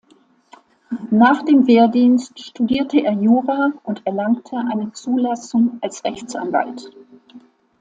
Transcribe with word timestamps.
Nach 1.11 1.43
dem 1.45 1.67
Wehrdienst 1.67 2.39
studierte 2.43 3.03
er 3.03 3.11
Jura 3.13 3.71
und 3.83 4.01
erlangte 4.07 4.55
eine 4.57 4.91
Zulassung 4.93 5.77
als 5.79 6.03
Rechtsanwalt. 6.03 6.89